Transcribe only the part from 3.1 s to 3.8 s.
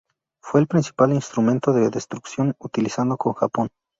con Japón.